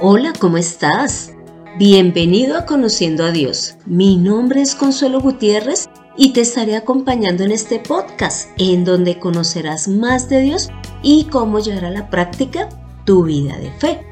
[0.00, 1.32] Hola, ¿cómo estás?
[1.76, 3.74] Bienvenido a Conociendo a Dios.
[3.84, 9.88] Mi nombre es Consuelo Gutiérrez y te estaré acompañando en este podcast en donde conocerás
[9.88, 10.68] más de Dios
[11.02, 12.68] y cómo llevar a la práctica
[13.04, 14.06] tu vida de fe.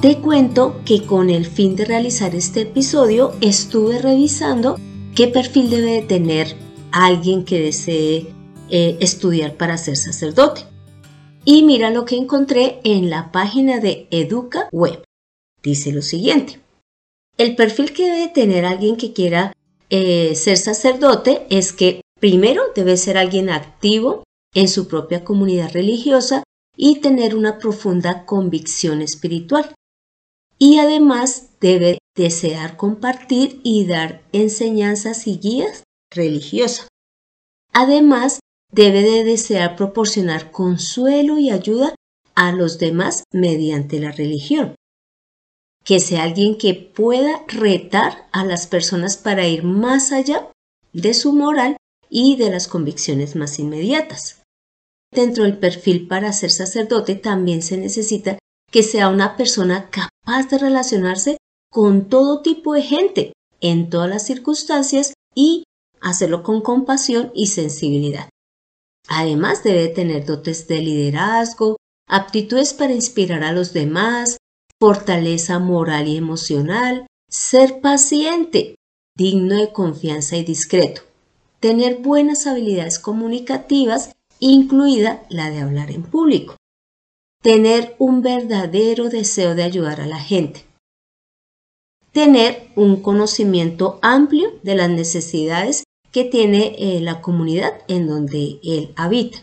[0.00, 4.78] Te cuento que con el fin de realizar este episodio estuve revisando
[5.14, 6.56] qué perfil debe tener
[6.90, 8.32] alguien que desee
[8.70, 10.73] eh, estudiar para ser sacerdote.
[11.44, 15.04] Y mira lo que encontré en la página de Educa Web.
[15.62, 16.60] Dice lo siguiente.
[17.36, 19.52] El perfil que debe tener alguien que quiera
[19.90, 26.44] eh, ser sacerdote es que primero debe ser alguien activo en su propia comunidad religiosa
[26.76, 29.74] y tener una profunda convicción espiritual.
[30.58, 36.88] Y además debe desear compartir y dar enseñanzas y guías religiosas.
[37.72, 38.38] Además,
[38.74, 41.94] debe de desear proporcionar consuelo y ayuda
[42.34, 44.74] a los demás mediante la religión.
[45.84, 50.50] Que sea alguien que pueda retar a las personas para ir más allá
[50.92, 51.76] de su moral
[52.10, 54.42] y de las convicciones más inmediatas.
[55.12, 58.38] Dentro del perfil para ser sacerdote también se necesita
[58.72, 61.36] que sea una persona capaz de relacionarse
[61.70, 65.62] con todo tipo de gente en todas las circunstancias y
[66.00, 68.28] hacerlo con compasión y sensibilidad.
[69.08, 71.76] Además debe tener dotes de liderazgo,
[72.08, 74.38] aptitudes para inspirar a los demás,
[74.80, 78.76] fortaleza moral y emocional, ser paciente,
[79.16, 81.02] digno de confianza y discreto,
[81.60, 86.56] tener buenas habilidades comunicativas, incluida la de hablar en público,
[87.42, 90.64] tener un verdadero deseo de ayudar a la gente,
[92.12, 95.84] tener un conocimiento amplio de las necesidades
[96.14, 99.38] que tiene eh, la comunidad en donde él habita.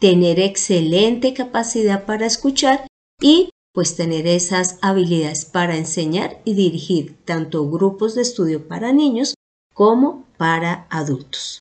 [0.00, 2.88] Tener excelente capacidad para escuchar
[3.22, 9.36] y pues tener esas habilidades para enseñar y dirigir tanto grupos de estudio para niños
[9.72, 11.60] como para adultos.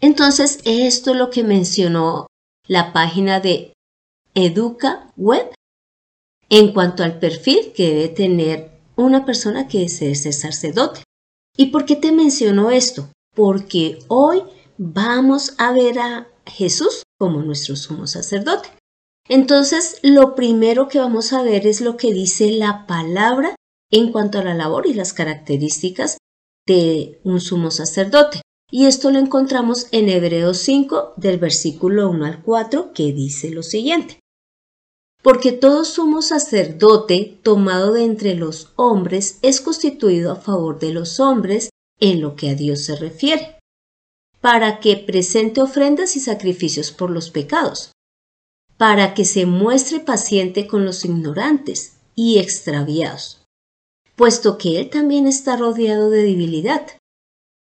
[0.00, 2.26] Entonces, esto es lo que mencionó
[2.66, 3.74] la página de
[4.34, 5.52] Educa Web
[6.48, 11.02] en cuanto al perfil que debe tener una persona que desee ser sacerdote.
[11.60, 13.12] ¿Y por qué te menciono esto?
[13.36, 14.42] Porque hoy
[14.78, 18.70] vamos a ver a Jesús como nuestro sumo sacerdote.
[19.28, 23.56] Entonces, lo primero que vamos a ver es lo que dice la palabra
[23.90, 26.16] en cuanto a la labor y las características
[26.66, 28.40] de un sumo sacerdote.
[28.70, 33.62] Y esto lo encontramos en Hebreos 5 del versículo 1 al 4 que dice lo
[33.62, 34.19] siguiente
[35.22, 41.20] porque todo sumo sacerdote tomado de entre los hombres es constituido a favor de los
[41.20, 41.70] hombres
[42.00, 43.58] en lo que a Dios se refiere,
[44.40, 47.92] para que presente ofrendas y sacrificios por los pecados,
[48.78, 53.42] para que se muestre paciente con los ignorantes y extraviados,
[54.16, 56.86] puesto que él también está rodeado de debilidad,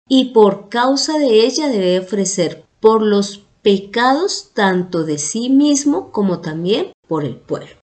[0.07, 6.39] y por causa de ella debe ofrecer por los pecados tanto de sí mismo como
[6.39, 7.75] también por el pueblo.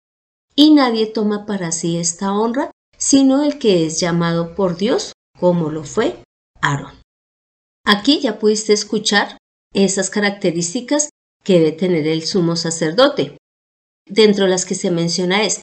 [0.57, 5.69] Y nadie toma para sí esta honra, sino el que es llamado por Dios, como
[5.69, 6.17] lo fue
[6.63, 6.95] Aarón.
[7.85, 9.37] Aquí ya pudiste escuchar
[9.75, 11.11] esas características
[11.45, 13.37] que debe tener el sumo sacerdote.
[14.07, 15.61] Dentro de las que se menciona es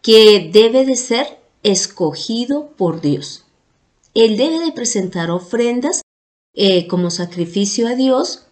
[0.00, 3.44] que debe de ser escogido por Dios.
[4.14, 6.00] Él debe de presentar ofrendas
[6.54, 8.46] eh, como sacrificio a Dios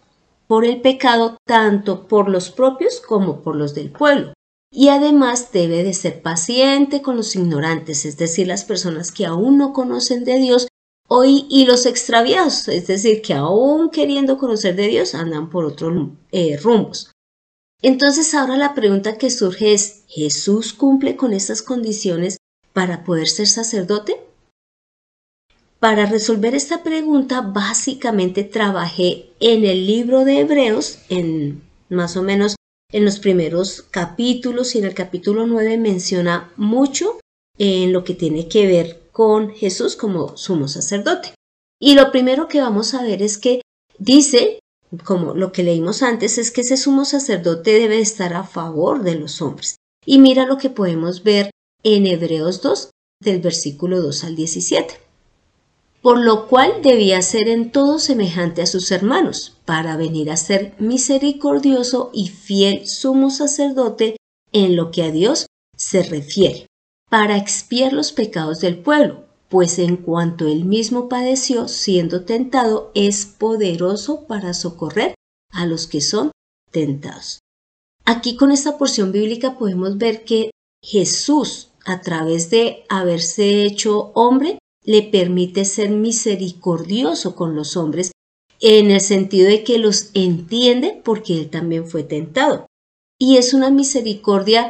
[0.45, 4.33] por el pecado tanto por los propios como por los del pueblo
[4.71, 9.57] y además debe de ser paciente con los ignorantes, es decir, las personas que aún
[9.57, 10.67] no conocen de Dios
[11.09, 16.11] hoy y los extraviados, es decir, que aún queriendo conocer de Dios andan por otros
[16.31, 17.11] eh, rumbos.
[17.81, 22.37] Entonces ahora la pregunta que surge es, ¿Jesús cumple con estas condiciones
[22.71, 24.21] para poder ser sacerdote?
[25.79, 32.55] Para resolver esta pregunta, básicamente trabajé en el libro de Hebreos, en más o menos
[32.91, 37.19] en los primeros capítulos y en el capítulo 9 menciona mucho
[37.57, 41.33] en lo que tiene que ver con Jesús como sumo sacerdote.
[41.79, 43.61] Y lo primero que vamos a ver es que
[43.97, 44.59] dice,
[45.03, 49.15] como lo que leímos antes, es que ese sumo sacerdote debe estar a favor de
[49.15, 49.75] los hombres.
[50.05, 51.51] Y mira lo que podemos ver
[51.83, 52.89] en Hebreos 2,
[53.21, 55.10] del versículo 2 al 17
[56.01, 60.73] por lo cual debía ser en todo semejante a sus hermanos, para venir a ser
[60.79, 64.17] misericordioso y fiel sumo sacerdote
[64.51, 65.45] en lo que a Dios
[65.77, 66.65] se refiere,
[67.09, 73.25] para expiar los pecados del pueblo, pues en cuanto él mismo padeció siendo tentado, es
[73.25, 75.13] poderoso para socorrer
[75.51, 76.31] a los que son
[76.71, 77.39] tentados.
[78.05, 80.51] Aquí con esta porción bíblica podemos ver que
[80.83, 88.11] Jesús, a través de haberse hecho hombre, le permite ser misericordioso con los hombres
[88.59, 92.67] en el sentido de que los entiende porque él también fue tentado.
[93.19, 94.69] Y es una misericordia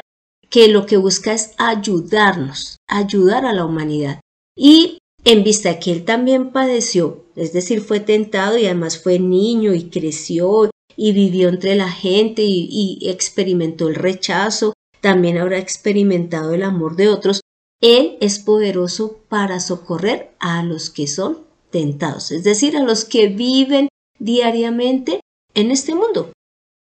[0.49, 4.19] que lo que busca es ayudarnos, ayudar a la humanidad.
[4.55, 9.73] Y en vista que él también padeció, es decir, fue tentado y además fue niño
[9.73, 16.63] y creció y vivió entre la gente y, experimentó el rechazo, también habrá experimentado el
[16.63, 17.41] amor de otros,
[17.81, 21.39] él es poderoso para socorrer a los que son
[21.71, 23.89] tentados, es decir, a los que viven
[24.19, 25.19] diariamente
[25.53, 26.31] en este mundo.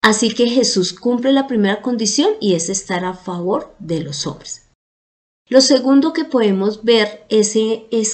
[0.03, 4.69] Así que Jesús cumple la primera condición y es estar a favor de los hombres.
[5.51, 7.55] Lo segundo que podemos ver es,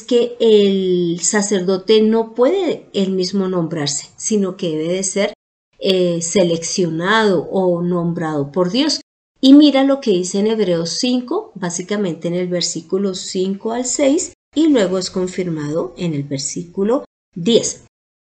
[0.02, 5.34] que el sacerdote no puede él mismo nombrarse, sino que debe de ser
[5.80, 9.00] eh, seleccionado o nombrado por Dios.
[9.46, 14.32] Y mira lo que dice en Hebreos 5, básicamente en el versículo 5 al 6,
[14.54, 17.04] y luego es confirmado en el versículo
[17.36, 17.84] 10.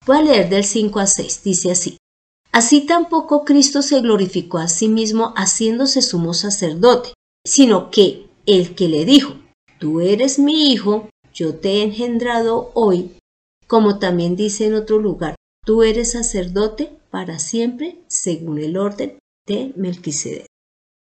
[0.04, 1.96] Voy a leer del 5 al 6, dice así.
[2.50, 7.14] Así tampoco Cristo se glorificó a sí mismo haciéndose sumo sacerdote,
[7.46, 9.36] sino que el que le dijo,
[9.78, 13.12] tú eres mi hijo, yo te he engendrado hoy,
[13.68, 19.72] como también dice en otro lugar, tú eres sacerdote para siempre según el orden de
[19.76, 20.48] Melquisedec.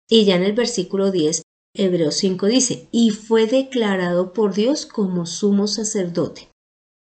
[0.08, 1.42] Y ya en el versículo 10,
[1.74, 6.48] Hebreos 5 dice, y fue declarado por Dios como sumo sacerdote.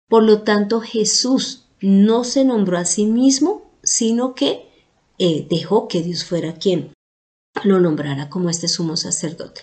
[0.09, 4.67] Por lo tanto, Jesús no se nombró a sí mismo sino que
[5.19, 6.93] eh, dejó que Dios fuera quien
[7.65, 9.62] lo nombrara como este sumo sacerdote.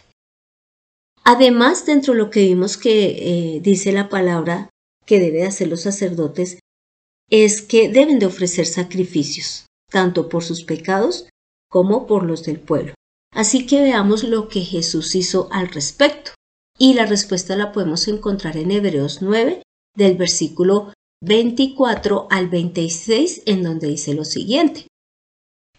[1.23, 4.69] Además, dentro de lo que vimos que eh, dice la palabra
[5.05, 6.59] que debe hacer los sacerdotes,
[7.29, 11.27] es que deben de ofrecer sacrificios, tanto por sus pecados
[11.69, 12.93] como por los del pueblo.
[13.33, 16.31] Así que veamos lo que Jesús hizo al respecto.
[16.77, 19.61] Y la respuesta la podemos encontrar en Hebreos 9,
[19.95, 20.91] del versículo
[21.23, 24.87] 24 al 26 en donde dice lo siguiente.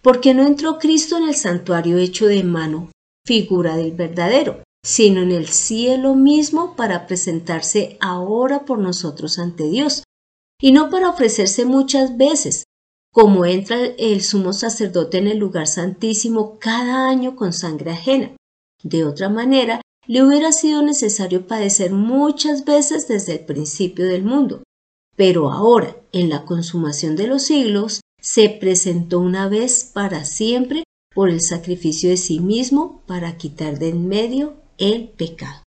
[0.03, 2.91] Porque no entró Cristo en el santuario hecho de mano,
[3.27, 10.05] figura del verdadero, sino en el cielo mismo para presentarse ahora por nosotros ante Dios,
[10.61, 12.65] y no para ofrecerse muchas veces,
[13.15, 18.37] como entra el sumo sacerdote en el lugar santísimo cada año con sangre ajena.
[18.83, 24.65] De otra manera, le hubiera sido necesario padecer muchas veces desde el principio del mundo.
[25.15, 30.83] Pero ahora, en la consumación de los siglos, se presentó una vez para siempre
[31.15, 35.63] por el sacrificio de sí mismo para quitar de en medio el pecado.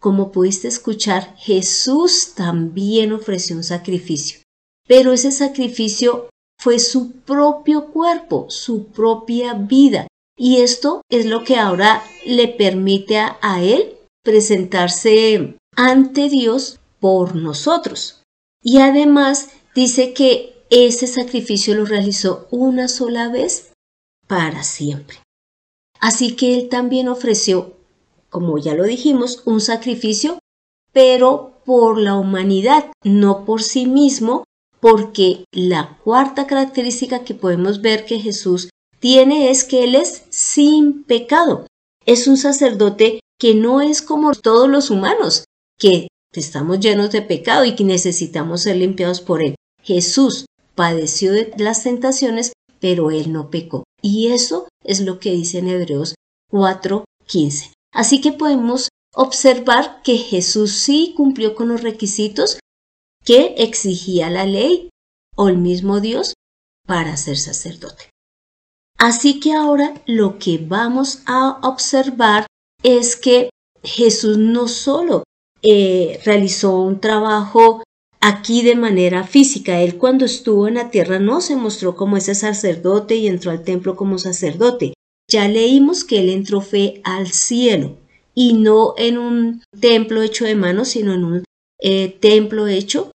[0.00, 4.40] Como pudiste escuchar, Jesús también ofreció un sacrificio,
[4.86, 6.28] pero ese sacrificio
[6.58, 13.18] fue su propio cuerpo, su propia vida, y esto es lo que ahora le permite
[13.18, 18.22] a, él presentarse ante Dios por nosotros.
[18.62, 23.72] Y además dice que ese sacrificio lo realizó una sola vez
[24.26, 25.18] para siempre.
[26.00, 27.74] Así que él también ofreció,
[28.30, 30.38] como ya lo dijimos, un sacrificio,
[30.92, 34.43] pero por la humanidad, no por sí mismo,
[34.84, 38.68] porque la cuarta característica que podemos ver que Jesús
[39.00, 41.66] tiene es que Él es sin pecado.
[42.04, 45.46] Es un sacerdote que no es como todos los humanos,
[45.78, 49.54] que estamos llenos de pecado y que necesitamos ser limpiados por Él.
[49.82, 53.84] Jesús padeció de las tentaciones, pero Él no pecó.
[54.02, 56.14] Y eso es lo que dice en Hebreos
[56.50, 57.72] 4:15.
[57.90, 62.58] Así que podemos observar que Jesús sí cumplió con los requisitos
[63.24, 64.90] que exigía la ley
[65.36, 66.34] o el mismo Dios
[66.86, 68.10] para ser sacerdote.
[68.98, 72.46] Así que ahora lo que vamos a observar
[72.82, 73.50] es que
[73.82, 75.24] Jesús no solo
[75.62, 77.82] eh, realizó un trabajo
[78.20, 79.80] aquí de manera física.
[79.80, 83.64] Él cuando estuvo en la tierra no se mostró como ese sacerdote y entró al
[83.64, 84.94] templo como sacerdote.
[85.30, 87.96] Ya leímos que él entró fe al cielo
[88.34, 91.44] y no en un templo hecho de manos, sino en un
[91.80, 93.10] eh, templo hecho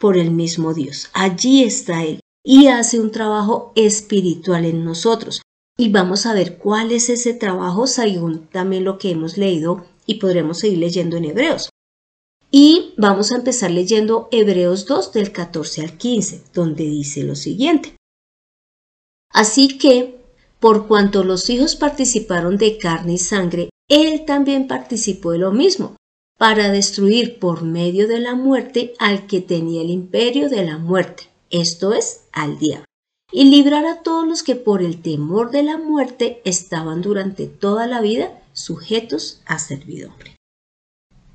[0.00, 1.10] por el mismo Dios.
[1.12, 5.42] Allí está Él y hace un trabajo espiritual en nosotros.
[5.78, 10.14] Y vamos a ver cuál es ese trabajo según también lo que hemos leído y
[10.16, 11.70] podremos seguir leyendo en Hebreos.
[12.50, 17.94] Y vamos a empezar leyendo Hebreos 2 del 14 al 15, donde dice lo siguiente.
[19.32, 20.20] Así que,
[20.58, 25.96] por cuanto los hijos participaron de carne y sangre, él también participó de lo mismo,
[26.40, 31.24] para destruir por medio de la muerte al que tenía el imperio de la muerte,
[31.50, 32.86] esto es, al diablo,
[33.30, 37.86] y librar a todos los que por el temor de la muerte estaban durante toda
[37.86, 40.36] la vida sujetos a servidumbre.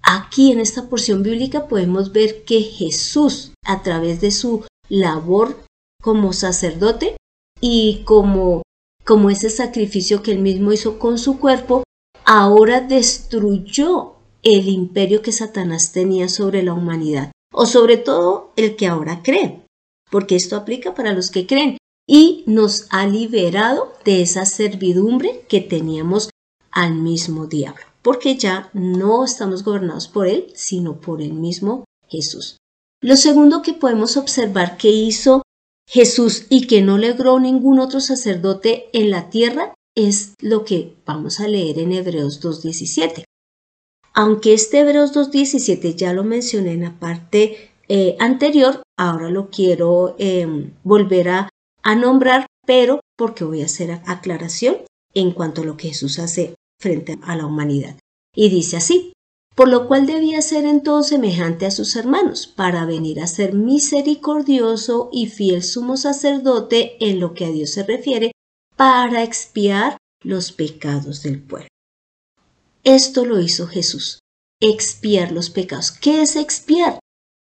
[0.02, 5.56] Aquí en esta porción bíblica podemos ver que Jesús, a través de su labor
[6.02, 7.16] como sacerdote
[7.62, 8.64] y como,
[9.04, 11.84] como ese sacrificio que él mismo hizo con su cuerpo,
[12.26, 14.15] ahora destruyó
[14.46, 19.66] el imperio que Satanás tenía sobre la humanidad, o sobre todo el que ahora cree,
[20.10, 25.62] porque esto aplica para los que creen, y nos ha liberado de esa servidumbre que
[25.62, 26.30] teníamos
[26.72, 32.58] al mismo diablo, porque ya no estamos gobernados por él, sino por el mismo Jesús.
[33.02, 35.42] Lo segundo que podemos observar que hizo
[35.90, 41.40] Jesús y que no logró ningún otro sacerdote en la tierra es lo que vamos
[41.40, 43.25] a leer en Hebreos 2.17.
[44.18, 50.16] Aunque este Hebreos 2.17 ya lo mencioné en la parte eh, anterior, ahora lo quiero
[50.18, 51.50] em, volver a,
[51.84, 54.78] a nombrar, pero porque voy a hacer aclaración
[55.14, 57.98] en cuanto a lo que Jesús hace frente a la humanidad.
[58.34, 59.12] Y dice así,
[59.54, 63.54] por lo cual debía ser en todo semejante a sus hermanos, para venir a ser
[63.54, 68.32] misericordioso y fiel sumo sacerdote en lo que a Dios se refiere,
[68.78, 71.68] para expiar los pecados del pueblo.
[72.86, 74.20] Esto lo hizo Jesús,
[74.62, 75.90] expiar los pecados.
[75.90, 77.00] ¿Qué es expiar?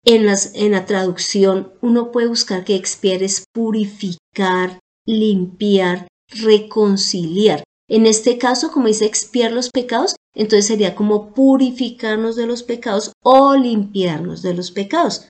[0.05, 7.65] En, la traducción uno puede buscar que expiar es purificar, limpiar, reconciliar.
[7.89, 13.13] En este caso, como dice expiar los pecados, entonces sería como purificarnos de los pecados
[13.25, 15.27] o limpiarnos de los pecados.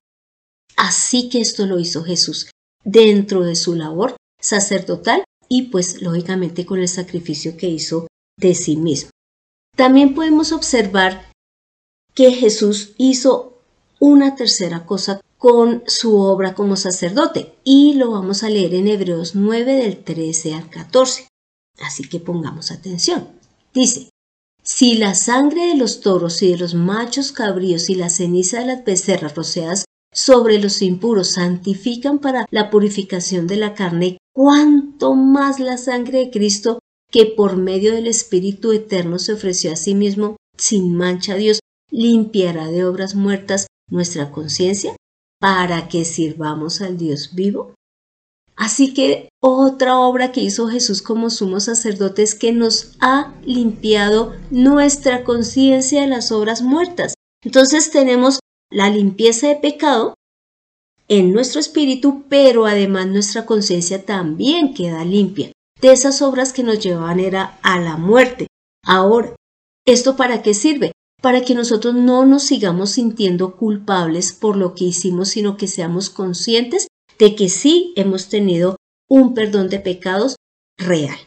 [0.76, 2.50] Así que esto lo hizo Jesús
[2.82, 8.76] dentro de su labor sacerdotal y pues lógicamente con el sacrificio que hizo de sí
[8.76, 9.10] mismo.
[9.76, 11.30] También podemos observar
[12.14, 13.62] que Jesús hizo
[13.98, 19.34] una tercera cosa con su obra como sacerdote y lo vamos a leer en Hebreos
[19.34, 21.28] 9 del 13 al 14.
[21.80, 23.28] Así que pongamos atención.
[23.72, 24.10] Dice,
[24.62, 28.66] si la sangre de los toros y de los machos cabríos y la ceniza de
[28.66, 35.58] las becerras roceadas sobre los impuros santifican para la purificación de la carne, cuánto más
[35.60, 40.36] la sangre de Cristo, que por medio del Espíritu Eterno se ofreció a sí mismo
[40.56, 44.94] sin mancha a Dios, limpiará de obras muertas nuestra conciencia
[45.40, 47.74] para que sirvamos al Dios vivo.
[48.56, 54.34] Así que otra obra que hizo Jesús como sumo sacerdote es que nos ha limpiado
[54.50, 57.14] nuestra conciencia de las obras muertas.
[57.42, 58.38] Entonces tenemos
[58.70, 60.14] la limpieza de pecado
[61.08, 65.50] en nuestro espíritu, pero además nuestra conciencia también queda limpia
[65.80, 68.46] de esas obras que nos llevaban era a la muerte.
[68.84, 69.34] Ahora,
[69.86, 70.92] ¿esto para qué sirve?
[71.22, 76.10] Para que nosotros no nos sigamos sintiendo culpables por lo que hicimos, sino que seamos
[76.10, 78.76] conscientes de que sí hemos tenido
[79.08, 80.36] un perdón de pecados
[80.78, 81.18] real.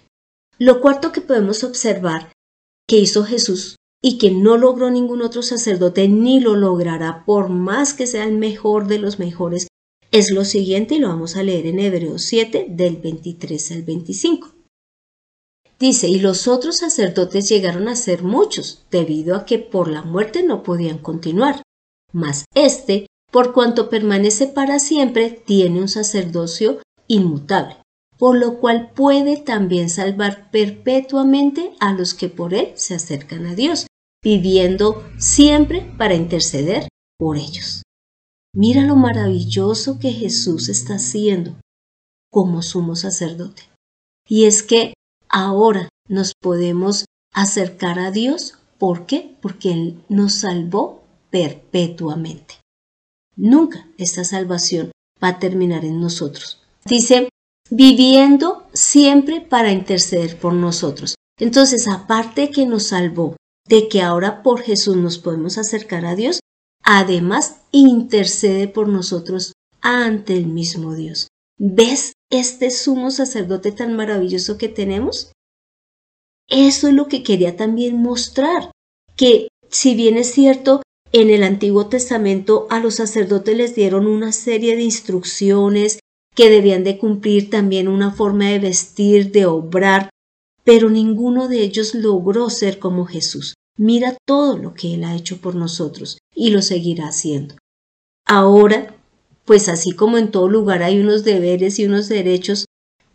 [0.57, 2.31] Lo cuarto que podemos observar
[2.87, 7.93] que hizo Jesús y que no logró ningún otro sacerdote ni lo logrará por más
[7.93, 9.67] que sea el mejor de los mejores,
[10.13, 14.55] es lo siguiente y lo vamos a leer en Hebreos 7 del 23 al 25.
[15.77, 20.43] Dice, y los otros sacerdotes llegaron a ser muchos, debido a que por la muerte
[20.43, 21.61] no podían continuar.
[22.13, 26.77] Mas este por cuanto permanece para siempre, tiene un sacerdocio
[27.07, 27.77] inmutable,
[28.19, 33.55] por lo cual puede también salvar perpetuamente a los que por él se acercan a
[33.55, 33.87] Dios,
[34.23, 37.81] viviendo siempre para interceder por ellos.
[38.55, 41.55] Mira lo maravilloso que Jesús está haciendo
[42.31, 43.63] como sumo sacerdote.
[44.27, 44.93] Y es que
[45.27, 48.59] ahora nos podemos acercar a Dios.
[48.77, 49.35] ¿Por qué?
[49.41, 52.59] Porque Él nos salvó perpetuamente.
[53.35, 54.91] Nunca esta salvación
[55.21, 56.61] va a terminar en nosotros.
[56.85, 57.29] Dice,
[57.71, 61.15] viviendo siempre para interceder por nosotros.
[61.39, 63.35] Entonces, aparte que nos salvó,
[63.67, 66.39] de que ahora por Jesús nos podemos acercar a Dios,
[66.83, 71.27] además intercede por nosotros ante el mismo Dios.
[71.57, 75.31] ¿Ves este sumo sacerdote tan maravilloso que tenemos?
[76.49, 78.71] Eso es lo que quería también mostrar,
[79.15, 84.31] que si bien es cierto, en el Antiguo Testamento a los sacerdotes les dieron una
[84.31, 85.99] serie de instrucciones
[86.35, 90.09] que debían de cumplir también una forma de vestir, de obrar,
[90.63, 93.53] pero ninguno de ellos logró ser como Jesús.
[93.77, 97.55] Mira todo lo que Él ha hecho por nosotros y lo seguirá haciendo.
[98.25, 98.95] Ahora,
[99.45, 102.65] pues así como en todo lugar hay unos deberes y unos derechos,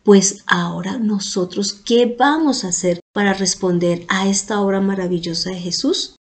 [0.02, 6.16] pues ahora nosotros, ¿qué vamos a hacer para responder a esta obra maravillosa de Jesús?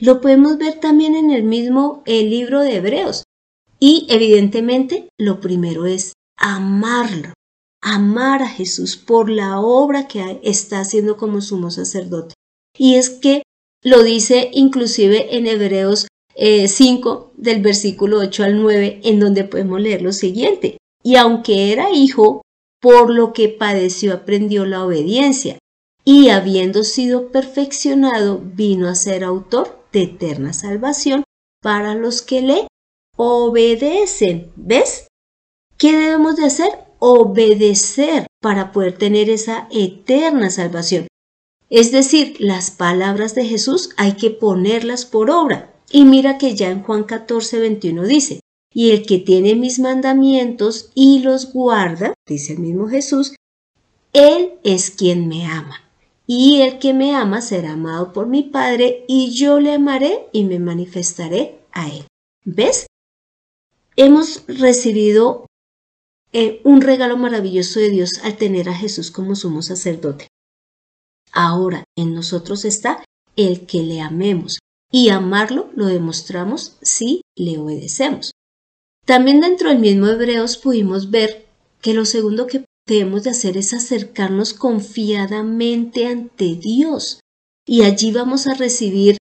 [0.00, 3.24] Lo podemos ver también en el mismo el libro de Hebreos.
[3.80, 7.32] Y evidentemente lo primero es amarlo.
[7.80, 12.34] amar a Jesús por la obra que está haciendo como sumo sacerdote.
[12.76, 13.42] Y es que
[13.82, 16.08] lo dice inclusive en Hebreos
[16.38, 20.78] 5 eh, del versículo 8 al 9, en donde podemos leer lo siguiente.
[21.02, 22.42] Y aunque era hijo,
[22.80, 25.58] por lo que padeció aprendió la obediencia,
[26.04, 31.24] y habiendo sido perfeccionado, vino a ser autor de eterna salvación
[31.60, 32.66] para los que le
[33.16, 34.52] obedecen.
[34.56, 35.08] ¿Ves?
[35.76, 36.70] ¿Qué debemos de hacer?
[36.98, 41.08] Obedecer para poder tener esa eterna salvación.
[41.70, 45.74] Es decir, las palabras de Jesús hay que ponerlas por obra.
[45.90, 48.40] Y mira que ya en Juan 14, 21 dice,
[48.72, 53.34] y el que tiene mis mandamientos y los guarda, dice el mismo Jesús,
[54.12, 55.84] él es quien me ama.
[56.26, 60.44] Y el que me ama será amado por mi Padre, y yo le amaré y
[60.44, 62.06] me manifestaré a él.
[62.44, 62.86] ¿Ves?
[63.96, 65.46] Hemos recibido
[66.32, 70.28] eh, un regalo maravilloso de Dios al tener a Jesús como sumo sacerdote.
[71.32, 73.02] Ahora en nosotros está
[73.36, 74.58] el que le amemos
[74.90, 78.32] y amarlo lo demostramos si le obedecemos.
[79.06, 81.46] También dentro del mismo Hebreos pudimos ver
[81.80, 87.20] que lo segundo que debemos de hacer es acercarnos confiadamente ante Dios
[87.66, 89.18] y allí vamos a recibir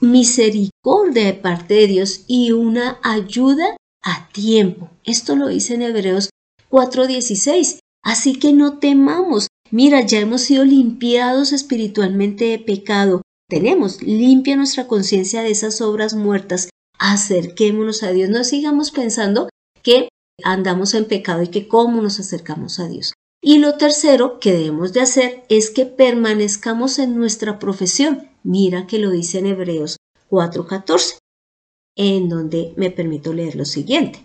[0.00, 4.90] misericordia de parte de Dios y una ayuda a tiempo.
[5.04, 6.30] Esto lo dice en Hebreos
[6.70, 7.80] 4:16.
[8.02, 13.22] Así que no temamos, Mira, ya hemos sido limpiados espiritualmente de pecado.
[13.50, 16.70] Tenemos limpia nuestra conciencia de esas obras muertas.
[17.00, 18.30] Acerquémonos a Dios.
[18.30, 19.48] No sigamos pensando
[19.82, 20.08] que
[20.44, 23.12] andamos en pecado y que cómo nos acercamos a Dios.
[23.42, 28.28] Y lo tercero que debemos de hacer es que permanezcamos en nuestra profesión.
[28.44, 29.96] Mira que lo dice en Hebreos
[30.28, 31.18] 4:14,
[31.96, 34.24] en donde me permito leer lo siguiente.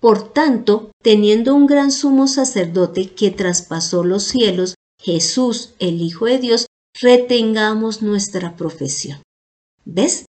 [0.00, 6.38] Por tanto, teniendo un gran sumo sacerdote que traspasó los cielos, Jesús, el Hijo de
[6.38, 6.66] Dios,
[7.00, 9.22] retengamos nuestra profesión.
[9.84, 10.26] ¿Ves?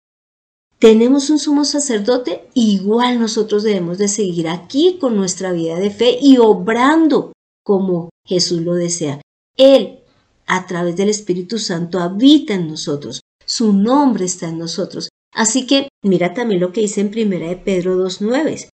[0.78, 6.18] Tenemos un sumo sacerdote, igual nosotros debemos de seguir aquí con nuestra vida de fe
[6.20, 7.32] y obrando
[7.64, 9.20] como Jesús lo desea.
[9.56, 10.00] Él,
[10.46, 13.22] a través del Espíritu Santo, habita en nosotros.
[13.44, 15.08] Su nombre está en nosotros.
[15.32, 18.68] Así que mira también lo que dice en 1 de Pedro 2.9.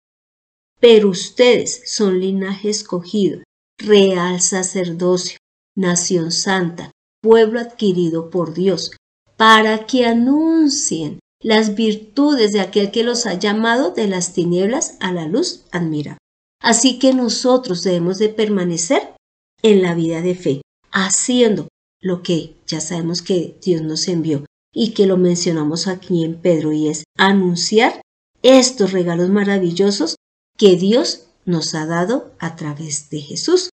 [0.80, 3.42] Pero ustedes son linaje escogido,
[3.78, 5.38] real sacerdocio,
[5.76, 6.91] nación santa,
[7.22, 8.90] pueblo adquirido por Dios,
[9.36, 15.12] para que anuncien las virtudes de aquel que los ha llamado de las tinieblas a
[15.12, 16.18] la luz admira.
[16.60, 19.14] Así que nosotros debemos de permanecer
[19.62, 21.68] en la vida de fe, haciendo
[22.00, 26.72] lo que ya sabemos que Dios nos envió y que lo mencionamos aquí en Pedro
[26.72, 28.00] y es anunciar
[28.42, 30.16] estos regalos maravillosos
[30.56, 33.70] que Dios nos ha dado a través de Jesús.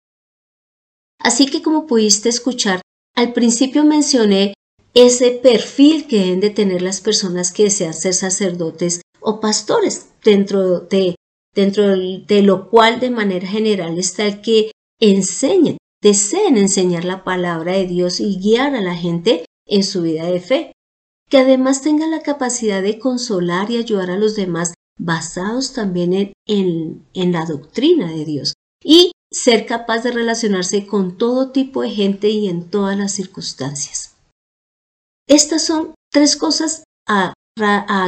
[1.19, 2.81] Así que como pudiste escuchar,
[3.19, 4.55] al principio mencioné
[4.95, 10.79] ese perfil que deben de tener las personas que desean ser sacerdotes o pastores, dentro
[10.79, 11.17] de,
[11.53, 17.73] dentro de lo cual de manera general está el que enseñen, deseen enseñar la palabra
[17.73, 20.73] de Dios y guiar a la gente en su vida de fe,
[21.29, 27.05] que además tenga la capacidad de consolar y ayudar a los demás basados también en,
[27.15, 28.55] en, la doctrina de Dios.
[28.81, 34.17] Y ser capaz de relacionarse con todo tipo de gente y en todas las circunstancias.
[35.27, 37.35] Estas son tres cosas a,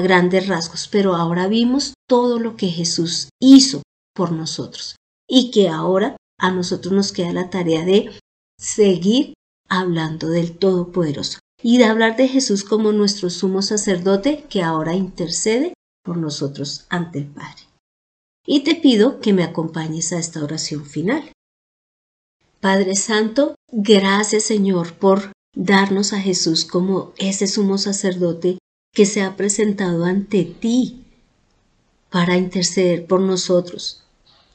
[0.02, 3.82] grandes rasgos, pero ahora vimos todo lo que Jesús hizo
[4.14, 4.94] por nosotros
[5.28, 8.16] y que ahora a nosotros nos queda la tarea de
[8.58, 9.34] seguir
[9.68, 15.74] hablando del Todopoderoso y de hablar de Jesús como nuestro sumo sacerdote que ahora intercede
[16.04, 17.69] por nosotros ante el Padre.
[18.46, 21.32] Y te pido que me acompañes a esta oración final.
[22.60, 28.58] Padre Santo, gracias Señor por darnos a Jesús como ese sumo sacerdote
[28.92, 31.04] que se ha presentado ante ti
[32.10, 34.02] para interceder por nosotros,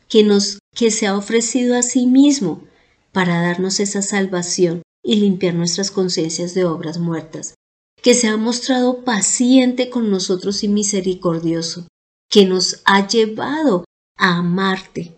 [0.10, 2.62] que nos que se ha ofrecido a sí mismo
[3.12, 7.56] para darnos esa salvación y limpiar nuestras conciencias de obras muertas
[8.06, 11.88] que se ha mostrado paciente con nosotros y misericordioso,
[12.30, 13.86] que nos ha llevado
[14.18, 15.16] a amarte,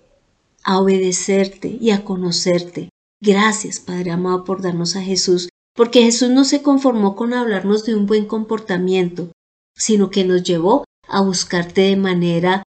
[0.63, 2.89] a obedecerte y a conocerte.
[3.21, 7.95] Gracias, Padre amado, por darnos a Jesús, porque Jesús no se conformó con hablarnos de
[7.95, 9.31] un buen comportamiento,
[9.75, 12.63] sino que nos llevó a buscarte de manera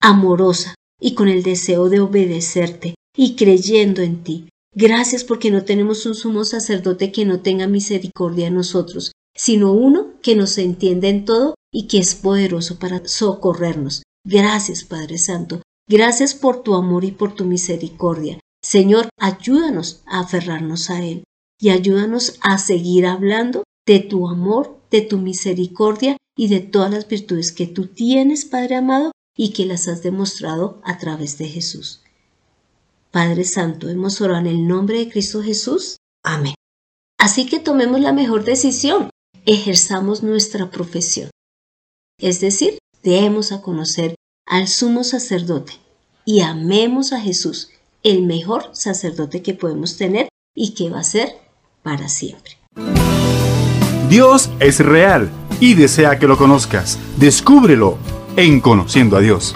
[0.00, 4.48] amorosa y con el deseo de obedecerte y creyendo en ti.
[4.74, 10.12] Gracias porque no tenemos un sumo sacerdote que no tenga misericordia de nosotros, sino uno
[10.22, 14.02] que nos entiende en todo y que es poderoso para socorrernos.
[14.24, 15.62] Gracias, Padre Santo.
[15.88, 18.38] Gracias por tu amor y por tu misericordia.
[18.62, 21.24] Señor, ayúdanos a aferrarnos a Él
[21.60, 27.08] y ayúdanos a seguir hablando de tu amor, de tu misericordia y de todas las
[27.08, 32.02] virtudes que tú tienes, Padre amado, y que las has demostrado a través de Jesús.
[33.10, 35.96] Padre Santo, hemos orado en el nombre de Cristo Jesús.
[36.22, 36.54] Amén.
[37.18, 39.10] Así que tomemos la mejor decisión,
[39.44, 41.30] ejerzamos nuestra profesión.
[42.20, 44.14] Es decir, demos a conocer
[44.46, 45.72] al sumo sacerdote
[46.26, 47.70] y amemos a Jesús,
[48.02, 51.30] el mejor sacerdote que podemos tener y que va a ser
[51.82, 52.58] para siempre.
[54.10, 55.30] Dios es real
[55.60, 56.98] y desea que lo conozcas.
[57.16, 57.96] Descúbrelo
[58.36, 59.54] en Conociendo a Dios.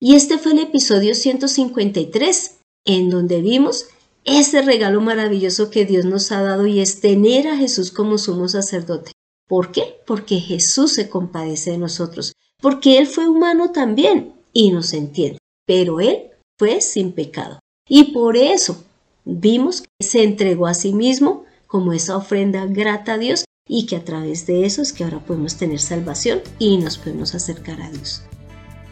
[0.00, 3.88] Y este fue el episodio 153, en donde vimos
[4.24, 8.48] ese regalo maravilloso que Dios nos ha dado y es tener a Jesús como sumo
[8.48, 9.12] sacerdote.
[9.46, 9.96] ¿Por qué?
[10.06, 16.00] Porque Jesús se compadece de nosotros, porque Él fue humano también y nos entiende, pero
[16.00, 17.58] Él fue sin pecado.
[17.86, 18.82] Y por eso
[19.24, 23.96] vimos que se entregó a sí mismo como esa ofrenda grata a Dios y que
[23.96, 27.90] a través de eso es que ahora podemos tener salvación y nos podemos acercar a
[27.90, 28.22] Dios.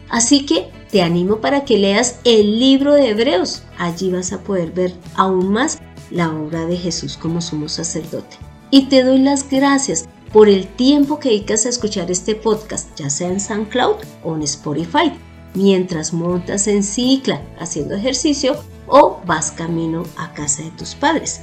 [0.09, 3.63] Así que te animo para que leas el libro de Hebreos.
[3.79, 5.79] Allí vas a poder ver aún más
[6.11, 8.37] la obra de Jesús como sumo sacerdote.
[8.69, 13.09] Y te doy las gracias por el tiempo que dedicas a escuchar este podcast, ya
[13.11, 15.13] sea en SoundCloud o en Spotify,
[15.53, 18.55] mientras montas en cicla haciendo ejercicio
[18.87, 21.41] o vas camino a casa de tus padres.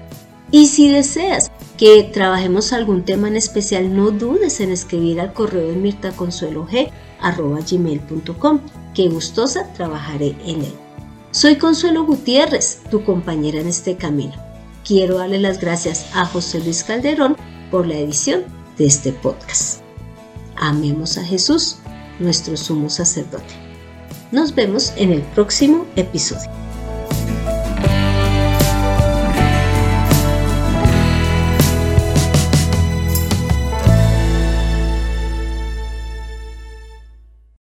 [0.51, 5.69] Y si deseas que trabajemos algún tema en especial, no dudes en escribir al correo
[5.69, 6.91] de Mirta Consuelo G
[7.23, 8.61] gmail.com,
[8.93, 10.75] que gustosa trabajaré en él.
[11.31, 14.35] Soy Consuelo Gutiérrez, tu compañera en este camino.
[14.85, 17.37] Quiero darle las gracias a José Luis Calderón
[17.71, 19.83] por la edición de este podcast.
[20.57, 21.77] Amemos a Jesús,
[22.19, 23.55] nuestro sumo sacerdote.
[24.33, 26.51] Nos vemos en el próximo episodio.